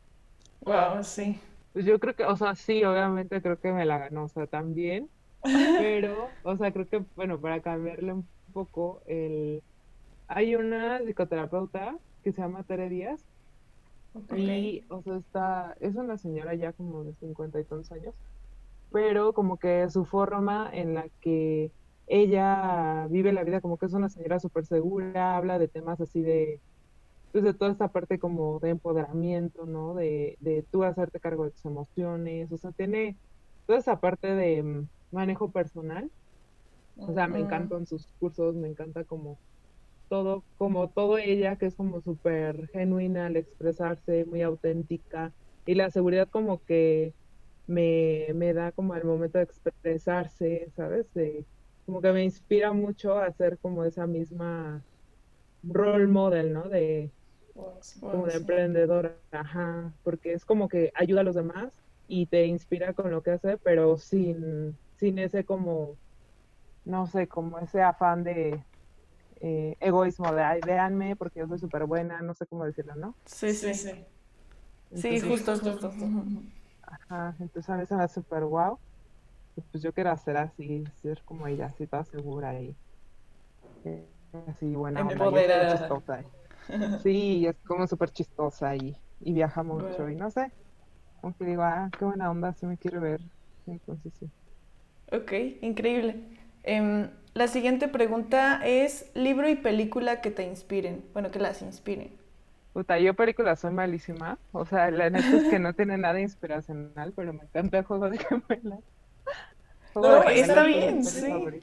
[0.65, 1.39] Wow, sí.
[1.75, 4.47] Pues yo creo que, o sea, sí, obviamente creo que me la ganó, o sea,
[4.47, 5.11] también,
[5.43, 9.63] pero, o sea, creo que, bueno, para cambiarle un poco, el...
[10.27, 13.27] hay una psicoterapeuta que se llama Tere Díaz,
[14.37, 18.15] y, o sea, está, es una señora ya como de cincuenta y tantos años,
[18.91, 21.73] pero como que su forma en la que
[22.07, 26.23] ella vive la vida, como que es una señora súper segura, habla de temas así
[26.23, 26.61] de,
[27.33, 29.95] pues de toda esta parte como de empoderamiento, ¿no?
[29.95, 33.19] De, de tú hacerte cargo de tus emociones, o sea, tiene
[33.67, 36.11] toda esa parte de mm, manejo personal.
[36.97, 39.41] O sea, me encantan sus cursos, me encanta como
[40.09, 45.33] todo, como todo ella, que es como súper genuina al expresarse, muy auténtica,
[45.67, 47.15] y la seguridad como que
[47.67, 51.13] me, me da como el momento de expresarse, ¿sabes?
[51.15, 51.45] De,
[51.87, 54.83] como que me inspira mucho a ser como esa misma
[55.63, 56.69] role model, ¿no?
[56.69, 57.11] De,
[58.01, 61.73] como de emprendedora, ajá, porque es como que ayuda a los demás
[62.09, 65.97] y te inspira con lo que hace, pero sin, sin ese como,
[66.85, 68.63] no sé, como ese afán de,
[69.45, 73.19] eh, egoísmo de, ay, véanme porque yo soy súper buena, no sé cómo decirlo, ¿no?
[73.27, 73.91] Sí, sí, sí.
[74.95, 75.93] Sí, Entonces, justo, justo.
[76.83, 78.81] Ajá, entonces a mí se me hace súper guau.
[79.57, 82.77] Y pues yo quiero hacer así, ser como ella, así toda segura y
[83.85, 84.09] eh,
[84.47, 85.67] así buena onda, y es súper Empoderada.
[85.67, 86.21] chistosa.
[86.23, 86.27] y-
[86.97, 90.53] Sí, y es como súper chistosa y, y viaja mucho y no sé,
[91.21, 93.21] como que digo, ah, qué buena onda, sí me quiero ver.
[93.67, 94.33] Entonces sí.
[95.13, 96.15] Ok, increíble.
[96.63, 101.05] Em, la siguiente pregunta es libro y película que te inspiren.
[101.13, 102.13] Bueno, que las inspiren.
[102.73, 107.13] Puta, yo películas soy malísima, o sea, la neta es que no tiene nada inspiracional,
[107.15, 108.81] pero me encanta el juego de gemelas.
[109.93, 111.63] Juego No, de Gemelas está es bien, sí.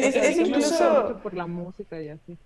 [0.00, 1.22] Es, es gusta incluso...
[1.22, 2.38] por la música y así.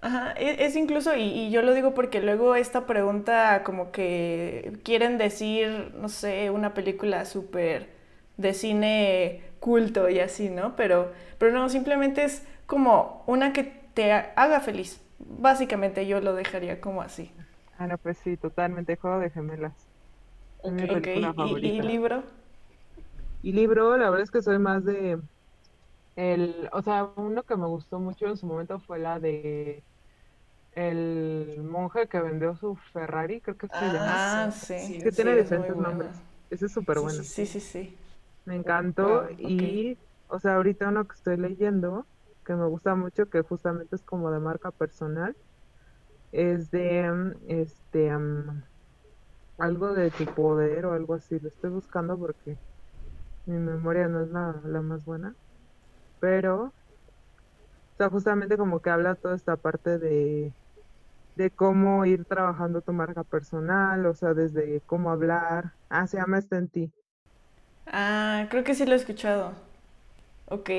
[0.00, 4.72] Ajá, e- es, incluso, y, y yo lo digo porque luego esta pregunta como que
[4.84, 7.88] quieren decir, no sé, una película súper
[8.36, 10.76] de cine culto y así, ¿no?
[10.76, 15.00] Pero, pero no, simplemente es como una que te ha- haga feliz.
[15.20, 17.32] Básicamente yo lo dejaría como así.
[17.72, 19.88] Ah, no, pues sí, totalmente, Juego de Gemelas.
[20.62, 22.22] Es mi Ok, película y, libro.
[23.42, 25.20] Y libro, la verdad es que soy más de
[26.16, 29.84] el, o sea, uno que me gustó mucho en su momento fue la de
[30.72, 34.22] el monje que vendió su Ferrari, creo que se llama.
[34.26, 35.02] Ah, sí.
[35.02, 36.16] que sí, tiene diferentes nombres.
[36.50, 37.28] Ese es súper bueno.
[37.32, 37.96] Sí, sí, sí.
[38.44, 39.62] Me encantó Wow, ok.
[39.62, 42.08] y, o sea, ahorita uno que estoy leyendo,
[42.44, 45.36] que me gusta mucho, que justamente es como de marca personal,
[46.32, 48.64] es de, mm, este, mm,
[49.58, 51.38] algo de tu poder o algo así.
[51.40, 52.60] Lo estoy buscando porque
[53.46, 55.36] mi memoria no es la, la más buena,
[56.20, 56.74] pero, o
[57.98, 60.54] sea, justamente como que habla toda esta parte de,
[61.36, 65.74] de cómo ir trabajando tu marca personal, o sea, desde cómo hablar.
[65.88, 66.94] Ah, se llama Está en ti.
[67.86, 69.54] Ah, creo que sí lo he escuchado.
[70.46, 70.70] Ok,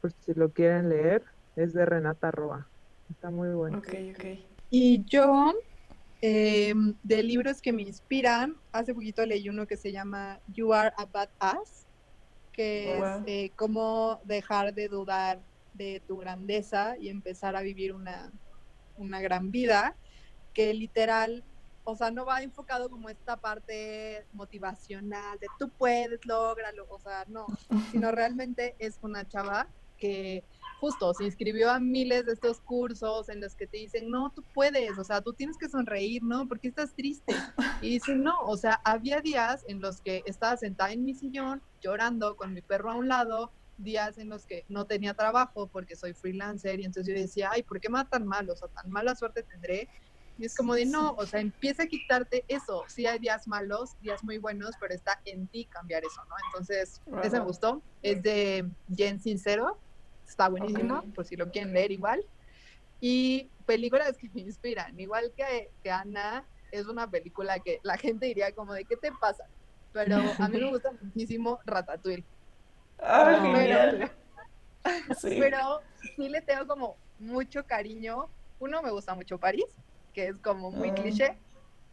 [0.00, 1.24] por si lo quieren leer,
[1.56, 2.70] es de Renata Roa.
[3.08, 3.78] Está muy bueno.
[3.78, 4.24] ok, ok.
[4.70, 5.52] Y yo,
[6.22, 10.92] eh, de libros que me inspiran, hace poquito leí uno que se llama You Are
[10.96, 11.88] a Badass,
[12.52, 13.00] que Wow.
[13.00, 18.32] es eh, cómo dejar de dudar de tu grandeza y empezar a vivir una,
[18.94, 19.98] una gran vida,
[20.54, 21.44] que literal,
[21.84, 27.24] o sea, no va enfocado como esta parte motivacional de tú puedes, lógralo, o sea,
[27.28, 27.46] no,
[27.92, 30.44] sino realmente es una chava que
[30.80, 34.42] justo se inscribió a miles de estos cursos en los que te dicen, no, tú
[34.52, 36.48] puedes, o sea, tú tienes que sonreír, ¿no?
[36.48, 37.36] Porque estás triste.
[37.80, 41.62] Y dicen, no, o sea, había días en los que estaba sentada en mi sillón
[41.80, 45.94] llorando con mi perro a un lado, días en los que no tenía trabajo porque
[45.94, 48.50] soy freelancer y entonces yo decía, ay, ¿por qué me va tan mal?
[48.50, 49.88] O sea, tan mala suerte tendré.
[50.38, 52.84] Y es como de, no, o sea, empieza a quitarte eso.
[52.88, 56.34] Sí hay días malos, días muy buenos, pero está en ti cambiar eso, ¿no?
[56.46, 57.46] Entonces, ese me Wow.
[57.48, 57.82] gustó.
[58.00, 59.82] Es de Jen Sincero.
[60.26, 61.14] Está buenísimo, Ok.
[61.14, 62.24] por si lo quieren leer igual.
[63.00, 68.26] Y películas que me inspiran, igual que, que Ana, es una película que la gente
[68.26, 69.44] diría como de, ¿qué te pasa?
[69.92, 72.26] Pero a mí me gusta muchísimo Ratatouille.
[72.98, 74.12] Ah, Ah, genial.
[75.20, 75.36] Sí.
[75.38, 75.80] Pero
[76.16, 78.32] sí le tengo como mucho cariño.
[78.58, 79.64] Uno, me gusta mucho París,
[80.12, 80.94] que es como muy Ah.
[80.94, 81.38] cliché.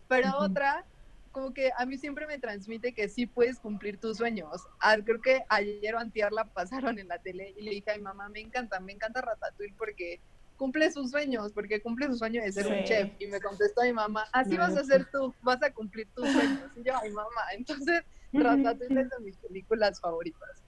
[0.08, 0.86] Pero otra,
[1.32, 4.62] como que a mí siempre me transmite que sí puedes cumplir tus sueños.
[4.82, 7.95] Ah, creo que ayer o antier la pasaron en la tele y le dije a
[7.97, 10.19] mi mamá, me encanta, me encanta Ratatouille porque
[10.58, 12.84] cumple sus sueños, porque cumple su sueño de ser un Sí.
[12.86, 13.10] chef.
[13.19, 16.69] Y me contestó mi mamá, así vas a ser tú, vas a cumplir tus sueños.
[16.75, 18.01] Y yo, ay mamá, entonces
[18.34, 20.63] Ratatouille es de mis películas favoritas.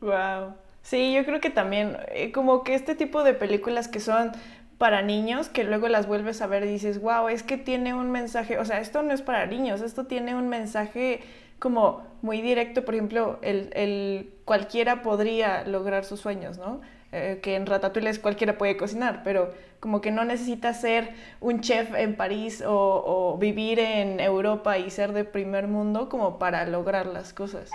[0.00, 0.56] Wow.
[0.82, 4.32] Sí, yo creo que también, eh, como que este tipo de películas que son
[4.82, 8.10] para niños, que luego las vuelves a ver y dices, wow, es que tiene un
[8.10, 11.20] mensaje, o sea, esto no es para niños, esto tiene un mensaje
[11.60, 16.80] como muy directo, por ejemplo, el, el cualquiera podría lograr sus sueños, ¿no?
[17.12, 21.94] Eh, que en Ratatouille cualquiera puede cocinar, pero como que no necesitas ser un chef
[21.94, 27.06] en París o, o vivir en Europa y ser de primer mundo como para lograr
[27.06, 27.70] las cosas.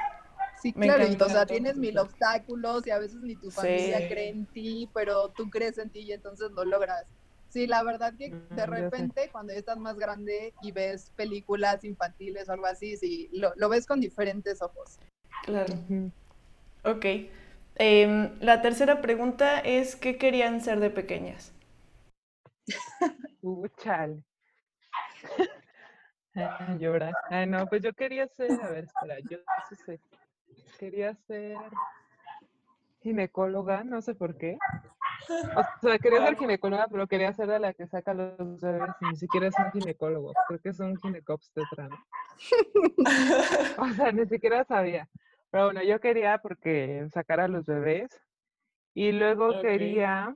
[0.61, 1.25] Sí, Me claro, y, encanta.
[1.25, 4.07] o sea, tienes mil obstáculos y a veces ni tu familia Sí.
[4.07, 7.05] cree en ti, pero tú crees en ti y entonces lo logras.
[7.49, 11.83] Sí, la verdad que Mm, de repente cuando ya estás más grande y ves películas
[11.83, 14.97] infantiles o algo así, sí, lo, lo ves con diferentes ojos.
[15.43, 15.73] Claro.
[16.83, 17.05] Ok.
[17.75, 21.53] Em, la tercera pregunta es, ¿qué querían ser de pequeñas?
[23.41, 24.23] Uh, chale.
[26.35, 27.11] Ah, llora.
[27.31, 29.37] Ah, no, pues yo quería ser, a ver, espera, yo
[29.69, 29.99] sí sé.
[30.77, 31.57] Quería ser
[33.01, 34.57] ginecóloga, no sé por qué.
[35.29, 39.05] O sea, quería ser ginecóloga, pero quería ser de la que saca los bebés y
[39.05, 40.33] ni siquiera es un ginecólogo.
[40.47, 41.89] Creo que es un ginecobstetra.
[43.79, 45.09] O sea, ni siquiera sabía.
[45.49, 48.09] Pero bueno, yo quería porque sacar a los bebés.
[48.93, 50.35] Y luego quería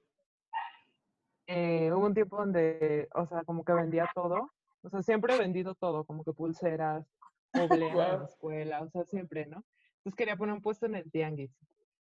[1.54, 4.49] eh, hubo un tiempo donde, o sea, como que vendía todo.
[4.84, 7.06] O sea, siempre he vendido todo, como que pulseras,
[7.54, 9.63] obleas en la escuela, o sea, siempre, ¿no?
[10.01, 11.55] Entonces quería poner un puesto en el tianguis.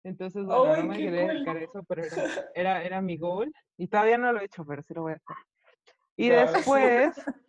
[0.04, 1.34] Entonces, bueno, ¡Ay, no me quería cool!
[1.34, 2.16] dedicar a eso, pero era,
[2.54, 3.52] era, era mi goal.
[3.76, 5.36] Y todavía no lo he hecho, pero sí lo voy a hacer.
[6.16, 7.16] Y después,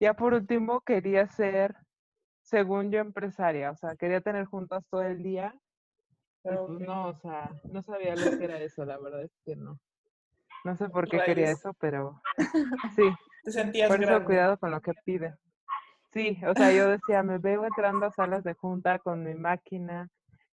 [0.00, 1.74] ya por último, quería ser,
[2.42, 3.70] según yo, empresaria.
[3.70, 5.54] O sea, quería tener juntas todo el día.
[6.44, 6.80] Ah, pues ok.
[6.80, 9.78] no, o sea, no sabía lo que era eso, la verdad es que no.
[10.64, 12.20] No sé por qué quería eso, pero
[12.96, 13.10] sí,
[13.44, 14.26] Te sentías por eso grande.
[14.26, 15.34] cuidado con lo que pide.
[16.12, 20.08] Sí, o sea, yo decía, me veo entrando a salas de junta con mi máquina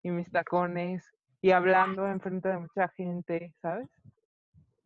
[0.02, 1.04] y mis tacones
[1.40, 3.88] y hablando enfrente de mucha gente, ¿sabes?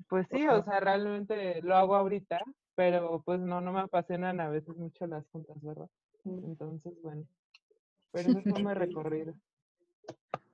[0.09, 2.41] Pues sí, o sea, realmente lo hago ahorita,
[2.75, 5.89] pero pues no, no me apasionan a veces mucho las juntas, ¿verdad?
[6.25, 6.45] Mm.
[6.45, 7.25] Entonces, bueno,
[8.11, 9.35] pero ese fue mi recorrido.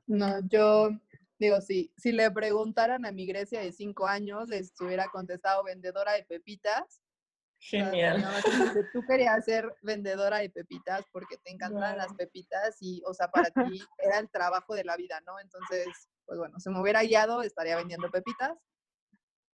[0.07, 0.90] No, yo
[1.38, 6.12] digo, sí, si le preguntaran a mi Grecia de cinco años, les hubiera contestado vendedora
[6.12, 7.00] de pepitas.
[7.66, 8.22] Genial.
[8.92, 12.18] tú querías ser vendedora de pepitas porque te encantan las Guau.
[12.18, 13.48] pepitas y, o sea, para
[13.79, 15.40] ti era el trabajo de la vida, ¿no?
[15.40, 15.87] Entonces,
[16.27, 18.53] pues bueno, si me hubiera guiado, estaría vendiendo pepitas.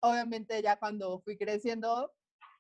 [0.02, 2.12] Obviamente ya cuando fui creciendo,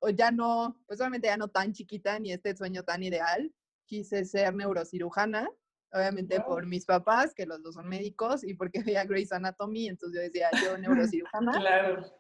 [0.02, 3.52] o ya no, pues obviamente ya no tan chiquita ni este sueño tan ideal,
[3.86, 5.50] quise ser neurocirujana,
[5.92, 6.48] obviamente Guau.
[6.48, 10.22] por mis papás, que los dos son médicos, y porque veía Grey's Anatomy, entonces yo
[10.22, 10.78] decía, yo
[11.26, 11.54] neurocirujana.
[11.54, 12.19] Claro.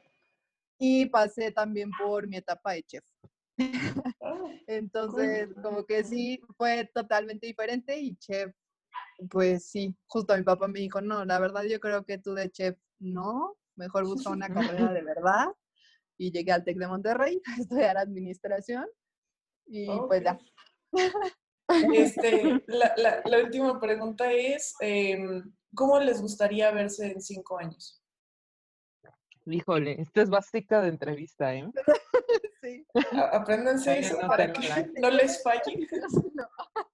[0.79, 3.05] Y pasé también por mi etapa de chef.
[4.21, 8.53] Ah, Entonces, como que sí, fue totalmente diferente y chef,
[9.29, 12.49] pues sí, justo mi papá me dijo, no, la verdad yo creo que tú de
[12.49, 15.47] chef no, mejor busca una carrera de verdad.
[16.17, 18.85] Y llegué al TEC de Monterrey a estudiar administración
[19.67, 20.37] y pues ya.
[21.93, 27.98] Este, la, la- la última pregunta es, em, ¿cómo les gustaría verse en cinco años?
[29.53, 31.69] Híjole, esta es básica de entrevista, ¿eh?
[32.61, 32.85] Sí.
[33.31, 35.87] Apréndanse eso no para que la- no les falle.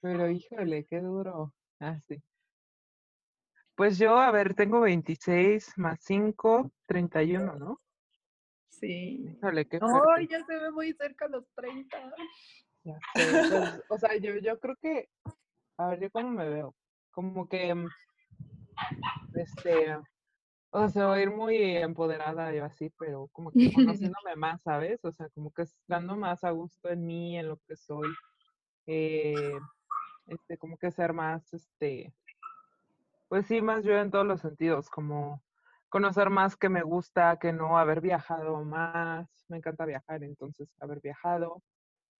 [0.00, 1.52] Pero híjole, qué duro.
[1.80, 2.22] Ah, sí.
[3.74, 7.80] Pues yo, a ver, tengo 26 más 5, 31, ¿no?
[8.70, 9.36] Sí.
[9.36, 10.28] Híjole, qué Ay, fuerte.
[10.28, 12.14] ya se ve muy cerca los 30.
[12.84, 15.08] Ya sé, pues, o sea, yo, yo creo que,
[15.78, 16.74] a ver, yo cómo me veo,
[17.10, 17.74] como que,
[19.34, 19.98] este,
[20.72, 23.58] o sea, voy a ir muy empoderada yo así, pero como que
[24.12, 25.04] conociéndome más, ¿sabes?
[25.04, 28.08] O sea, como que estando más a gusto en mí, en lo que soy,
[28.86, 29.58] eh,
[30.26, 32.14] este, como que ser más, este,
[33.28, 35.42] pues sí, más yo en todos los sentidos, como
[35.90, 41.00] conocer más que me gusta, que no, haber viajado más, me encanta viajar, entonces haber
[41.00, 41.62] viajado.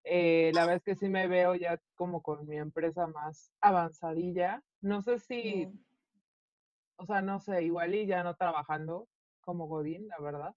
[0.03, 4.61] Eh, la verdad es que sí me veo ya como con mi empresa más avanzadilla.
[4.81, 5.79] No sé si, Mm,
[6.97, 9.07] o sea, no sé, igual y ya no trabajando
[9.41, 10.55] como Godín, la verdad.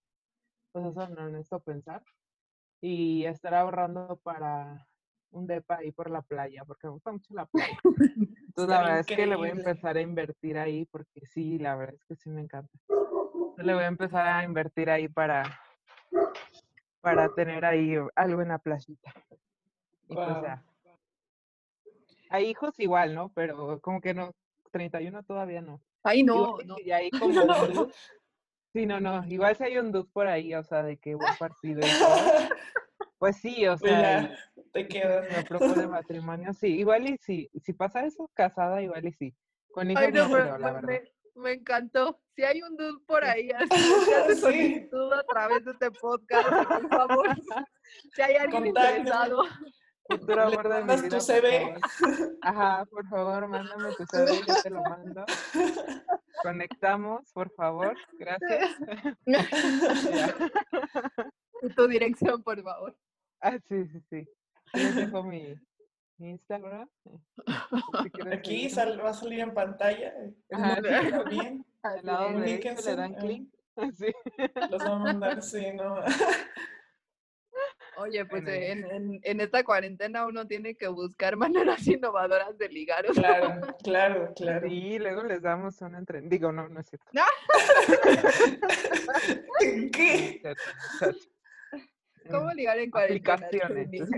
[0.72, 2.02] Pues eso no necesito pensar.
[2.80, 4.86] Y estar ahorrando para
[5.30, 7.78] un depa ahí por la playa, porque me gusta mucho la playa.
[8.46, 11.76] Entonces, la verdad es que le voy a empezar a invertir ahí, porque sí, la
[11.76, 12.72] verdad es que sí me encanta.
[12.88, 15.58] Entonces, le voy a empezar a invertir ahí para,
[17.00, 19.12] para tener ahí algo en la playita.
[20.08, 20.42] Y pues Guau.
[20.42, 20.62] ya.
[22.30, 23.30] Hay hijos igual, ¿no?
[23.30, 24.32] Pero como que no,
[24.72, 25.80] 31 todavía no.
[26.06, 27.88] Ay, no, y hay como.
[28.72, 29.24] Sí, no, no.
[29.26, 31.80] Igual si hay un dude por ahí, o sea, de que buen partido.
[33.18, 34.36] Pues sí, o Pues sea,
[34.74, 35.24] te quedas.
[35.34, 36.66] me propone matrimonio, sí.
[36.80, 37.48] Igual y sí.
[37.64, 39.34] Si pasa eso, casada, igual y sí.
[39.72, 40.82] Con hijos Ay, no, la verdad.
[40.82, 42.20] me- me encantó.
[42.34, 44.40] Si hay un dude por ahí así, hace Sí.
[44.42, 47.28] solicitud a través de este podcast, por favor.
[48.14, 49.44] Si hay alguien interesado.
[50.08, 51.74] De mi mandas tu CV.
[52.42, 55.24] Ajá, por favor, mándame tu CV, yo te lo mando.
[56.42, 57.96] Conectamos, por favor.
[58.18, 58.76] Gracias.
[61.74, 62.94] Tu dirección, por favor.
[63.40, 64.28] Ah, sí, sí, sí.
[64.74, 65.54] Yo dejo mi,
[66.18, 66.88] mi Instagram.
[67.04, 70.12] si Aquí sal- va a salir en pantalla.
[70.18, 71.10] El Ajá, sí.
[71.10, 71.64] también.
[71.82, 73.48] Al lado Comuníquense, le dan clic.
[73.98, 74.12] Sí.
[74.70, 75.96] Los va a mandar, sí, ¿no?
[77.96, 83.06] Oye, pues en, en- en esta cuarentena uno tiene que buscar maneras innovadoras de ligar.
[83.10, 84.68] o sea, Claro, claro, claro.
[84.68, 86.34] Sí, luego les damos una entrevista.
[86.34, 87.06] Digo, no, no es cierto.
[89.92, 90.40] ¿Qué?
[90.44, 90.54] no
[90.98, 91.26] cierto.
[92.30, 93.34] ¿Cómo Mm, ligar en cuarentena?
[93.34, 94.08] Aplicaciones.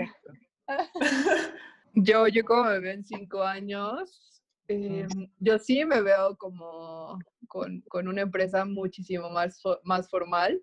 [1.94, 5.06] Yo, yo como me veo en cinco años, eh,
[5.38, 7.18] yo sí me veo como
[7.48, 10.62] con, con una empresa muchísimo más, más formal,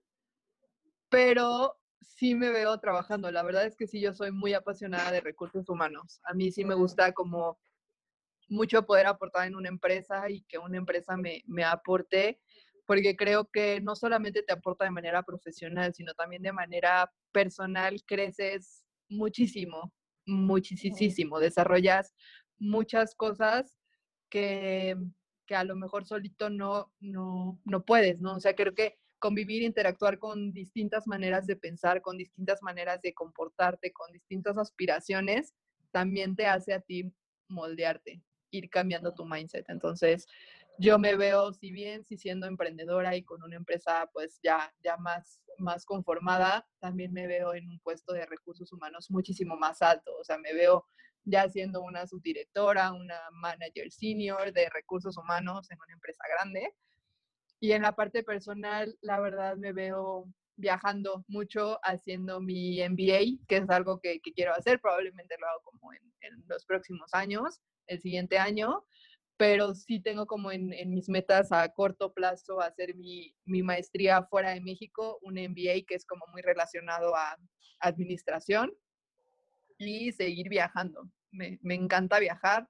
[1.10, 3.32] pero sí me veo trabajando.
[3.32, 6.20] La verdad es que sí, yo soy muy apasionada de recursos humanos.
[6.24, 7.58] A mí sí me gusta como
[8.48, 12.40] mucho poder aportar en una empresa y que una empresa me, me aporte,
[12.86, 18.04] porque creo que no solamente te aporta de manera profesional, sino también de manera personal,
[18.06, 19.92] creces muchísimo,
[20.26, 22.14] muchísimo, desarrollas
[22.58, 23.78] muchas cosas
[24.30, 24.96] que,
[25.46, 28.36] que a lo mejor solito no, no, no puedes, ¿no?
[28.36, 33.14] O sea, creo que convivir, interactuar con distintas maneras de pensar, con distintas maneras de
[33.14, 35.54] comportarte, con distintas aspiraciones,
[35.92, 37.12] también te hace a ti
[37.48, 39.66] moldearte, ir cambiando tu mindset.
[39.70, 40.28] Entonces,
[40.78, 44.98] yo me veo, si bien si siendo emprendedora y con una empresa pues ya, ya
[44.98, 50.12] más, más conformada, también me veo en un puesto de recursos humanos muchísimo más alto.
[50.20, 50.86] O sea, me veo
[51.24, 56.74] ya siendo una subdirectora, una manager senior de recursos humanos en una empresa grande.
[57.66, 63.58] Y en la parte personal, la verdad me veo viajando mucho, haciendo mi MBA, que
[63.58, 68.00] es algo que, quiero hacer, probablemente lo hago como en, en, los próximos años, el
[68.02, 68.86] siguiente año,
[69.36, 74.22] pero sí tengo como en, en mis metas a corto plazo hacer mi, mi, maestría
[74.22, 77.36] fuera de México, un MBA que es como muy relacionado a
[77.80, 78.72] administración
[79.80, 81.10] y seguir viajando.
[81.32, 82.70] Me, me encanta viajar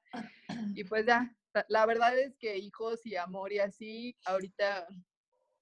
[0.73, 1.35] y pues ya,
[1.67, 4.87] la verdad es que hijos y amor y así, ahorita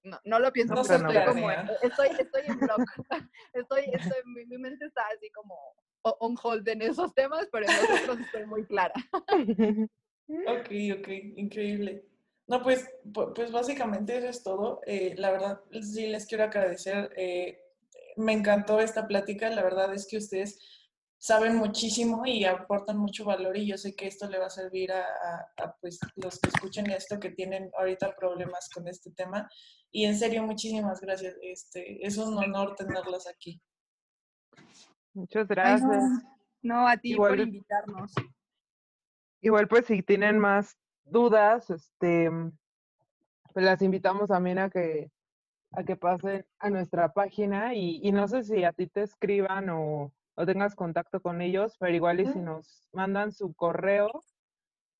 [0.04, 2.80] no, no lo pienso, estoy, como estoy, estoy en block.
[3.54, 5.56] estoy, estoy, mi, mi, mente está así como
[6.02, 8.94] on hold en esos temas, pero en otros estoy muy clara.
[10.26, 12.02] Ok, ok, increíble.
[12.46, 12.88] No, pues,
[13.34, 14.80] pues básicamente eso es todo.
[14.86, 17.12] Eh, la verdad, sí les quiero agradecer.
[17.14, 17.60] Eh,
[18.16, 19.50] me encantó esta plática.
[19.50, 20.58] La verdad es que ustedes
[21.24, 24.92] saben muchísimo y aportan mucho valor y yo sé que esto le va a servir
[24.92, 29.48] a, pues, los que escuchen esto, que tienen ahorita problemas con este tema.
[29.90, 31.34] Y en serio, muchísimas gracias.
[31.40, 33.58] Este, es un honor tenerlos aquí.
[35.14, 36.04] Muchas gracias.
[36.60, 38.12] no, a ti por invitarnos.
[39.40, 42.28] Igual pues si tienen más dudas, este,
[43.54, 45.10] pues las invitamos también a que,
[45.70, 49.70] a que pasen a nuestra página y, y no sé si a ti te escriban
[49.70, 54.10] o, o, tengas contacto con ellos, pero igual y si nos mandan su correo,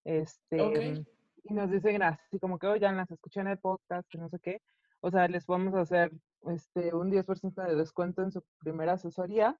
[0.04, 1.04] este,
[1.44, 4.38] y nos dicen así como que, oye, las escuché en el podcast, y no sé
[4.40, 4.62] qué,
[5.00, 6.12] o sea, les podemos hacer
[6.46, 9.58] este, un 10% de descuento en su primera asesoría,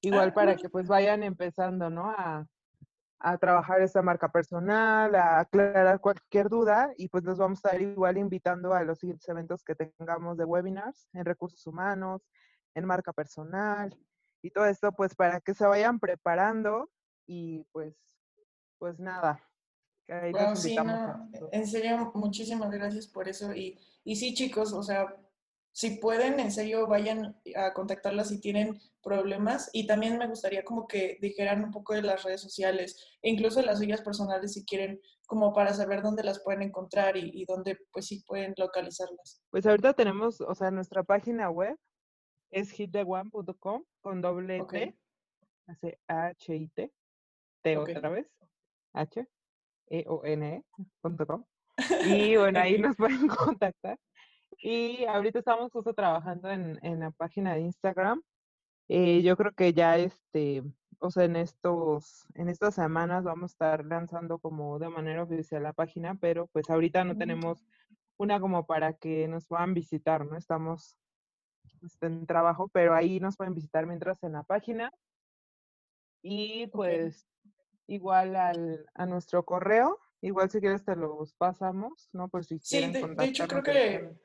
[0.00, 2.10] igual ah, para que pues vayan empezando, ¿no?
[2.10, 2.46] A,
[3.20, 7.80] a trabajar esa marca personal, a aclarar cualquier duda y pues los vamos a estar
[7.80, 12.28] igual invitando a los siguientes eventos que tengamos de webinars en recursos humanos,
[12.74, 13.96] en marca personal
[14.44, 16.90] y todo esto pues para que se vayan preparando
[17.26, 17.94] y pues
[18.78, 19.42] pues nada.
[20.54, 25.16] sí, no, en serio, muchísimas gracias por eso y, y sí chicos, o sea,
[25.72, 29.70] si pueden, en serio, vayan a contactarlas si tienen problemas.
[29.72, 33.60] Y también me gustaría como que dijeran un poco de las redes sociales, e incluso
[33.60, 38.06] las suyas personales si quieren, como para saber dónde las pueden encontrar y, dónde pues
[38.06, 39.42] sí pueden localizarlas.
[39.50, 41.76] Pues ahorita tenemos, o sea, nuestra página web
[42.54, 44.96] es hittheone.com con doble T,
[45.66, 46.92] hace H-I-T,
[47.62, 48.26] T otra vez,
[48.92, 49.26] H,
[49.88, 51.44] E-O-N-E.com.
[52.06, 53.98] Y bueno, ahí nos pueden contactar.
[54.58, 58.22] Y ahorita estamos justo trabajando en, en la página de Instagram.
[58.88, 60.62] Eh, yo creo que ya este,
[61.00, 65.64] o sea, en estos, en estas semanas vamos a estar lanzando como de manera oficial
[65.64, 67.64] la página, pero pues ahorita no tenemos
[68.16, 70.36] una como para que nos puedan visitar, ¿no?
[70.36, 70.96] Estamos
[71.84, 74.92] este, en trabajo, pero ahí nos pueden visitar mientras en la página.
[76.22, 77.26] Y pues
[77.86, 82.28] igual al, a nuestro correo, igual si quieres te los pasamos, ¿no?
[82.28, 84.16] Por si sí, de, de hecho creo que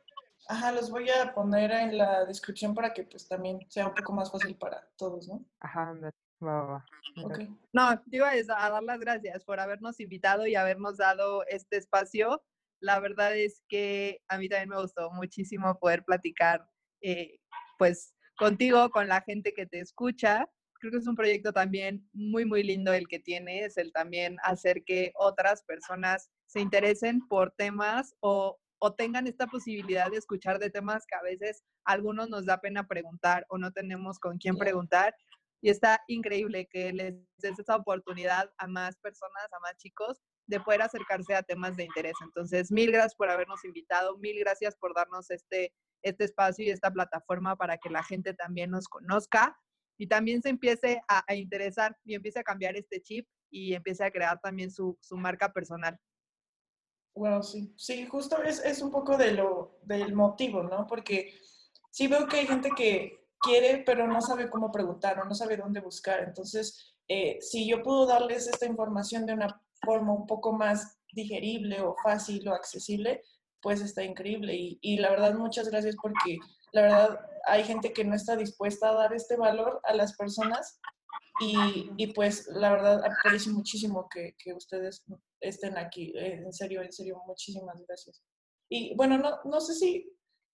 [0.48, 4.14] Ajá, los voy a poner en la descripción para que pues también sea un poco
[4.14, 5.46] más fácil para todos, ¿no?
[5.60, 5.94] Ajá,
[6.42, 6.86] va, va.
[7.24, 7.56] Okay.
[7.74, 12.42] No, digo eso, a dar las gracias por habernos invitado y habernos dado este espacio.
[12.82, 16.68] La verdad es que a mí también me gustó muchísimo poder platicar
[17.02, 17.40] eh,
[17.78, 20.50] pues contigo, con la gente que te escucha.
[20.80, 24.84] Creo que es un proyecto también muy, muy lindo el que tienes, el también hacer
[24.86, 30.70] que otras personas se interesen por temas o o tengan esta posibilidad de escuchar de
[30.70, 34.56] temas que a veces a algunos nos da pena preguntar o no tenemos con quién
[34.56, 35.16] preguntar.
[35.62, 40.62] Y está increíble que les des esa oportunidad a más personas, a más chicos, de
[40.62, 42.14] poder acercarse a temas de interés.
[42.24, 46.92] Entonces, mil gracias por habernos invitado, mil gracias por darnos este, este espacio y esta
[46.92, 49.58] plataforma para que la gente también nos conozca
[49.98, 54.12] y también se empiece a, interesar y empiece a cambiar este chip y empiece a
[54.12, 56.00] crear también su, su marca personal.
[57.14, 60.88] Bueno, sí, sí, justo es, es un poco de lo, del motivo, ¿no?
[60.88, 61.34] Porque
[61.92, 65.58] sí veo que hay gente que quiere, pero no sabe cómo preguntar o no sabe
[65.58, 66.24] dónde buscar.
[66.24, 71.82] Entonces, eh, si yo puedo darles esta información de una forma un poco más digerible
[71.82, 73.24] o fácil o accesible,
[73.62, 74.56] pues está increíble.
[74.56, 76.38] Y, y la verdad, muchas gracias porque
[76.72, 80.80] la verdad hay gente que no está dispuesta a dar este valor a las personas
[81.42, 85.06] y, y pues la verdad aprecio muchísimo que, que, ustedes
[85.40, 86.14] estén aquí.
[86.16, 88.22] Eh, en serio, en serio, muchísimas gracias.
[88.70, 90.12] Y bueno, no, no sé si,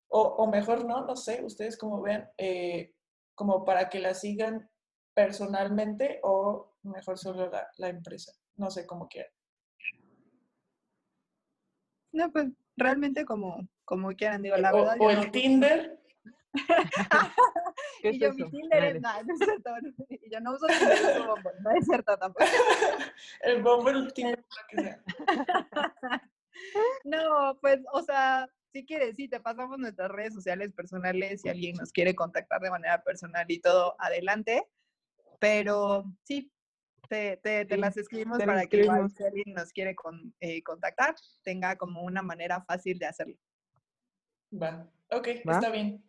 [0.10, 2.94] o, o mejor no, no sé, ustedes como vean, eh,
[3.34, 4.70] como para que la sigan
[5.14, 8.32] personalmente o mejor solo la, la empresa.
[8.56, 9.32] No sé cómo quieran.
[12.12, 12.48] No, pues
[12.78, 14.98] realmente como, como quieran, digo, la o, verdad.
[15.00, 16.00] O, el Tinder.
[18.04, 19.72] y yo, mi Tinder es nada, no es cierto.
[20.10, 22.46] Y yo no uso Tinder, uso Bumble, no es cierto tampoco.
[23.42, 25.02] el Bumble, el Tinder, lo que sea.
[27.04, 31.76] no, pues, o sea, si quieres, sí, te pasamos nuestras redes sociales personales si alguien
[31.78, 34.68] nos quiere contactar de manera personal y todo, adelante.
[35.40, 36.52] Pero sí,
[37.08, 39.14] te, te, te, las escribimos te para escribimos.
[39.14, 43.38] que si alguien nos quiere con, eh, contactar, tenga como una manera fácil de hacerlo.
[44.52, 45.54] Va, ok, ¿Va?
[45.54, 46.04] está bien.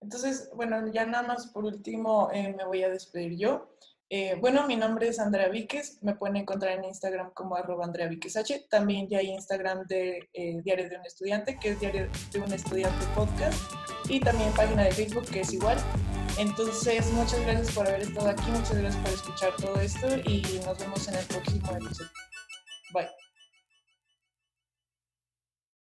[0.00, 3.76] Entonces, bueno, ya nada más por último eh, me voy a despedir yo.
[4.12, 8.08] Eh, bueno, mi nombre es Andrea Víquez, me pueden encontrar en Instagram como arroba Andrea
[8.08, 8.66] Víquez H.
[8.68, 12.52] También ya hay Instagram de eh, Diario de un Estudiante, que es Diario de un
[12.52, 13.72] Estudiante Podcast.
[14.08, 15.78] Y también página de Facebook, que es igual.
[16.40, 20.78] Entonces, muchas gracias por haber estado aquí, muchas gracias por escuchar todo esto y nos
[20.78, 22.10] vemos en el próximo episodio.
[22.94, 23.19] Bye.